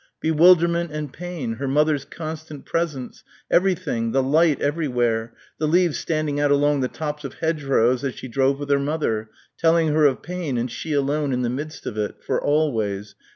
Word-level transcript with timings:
Bewilderment 0.19 0.89
and 0.91 1.13
pain... 1.13 1.57
her 1.57 1.67
mother's 1.67 2.05
constant 2.05 2.65
presence... 2.65 3.23
everything, 3.51 4.13
the 4.13 4.23
light 4.23 4.59
everywhere, 4.59 5.31
the 5.59 5.67
leaves 5.67 5.99
standing 5.99 6.39
out 6.39 6.49
along 6.49 6.79
the 6.79 6.87
tops 6.87 7.23
of 7.23 7.35
hedgerows 7.35 8.03
as 8.03 8.15
she 8.15 8.27
drove 8.27 8.57
with 8.59 8.71
her 8.71 8.79
mother, 8.79 9.29
telling 9.59 9.89
her 9.89 10.05
of 10.05 10.23
pain 10.23 10.57
and 10.57 10.71
she 10.71 10.93
alone 10.93 11.31
in 11.31 11.43
the 11.43 11.51
midst 11.51 11.85
of 11.85 11.99
it... 11.99 12.15
for 12.25 12.41
always 12.43 13.13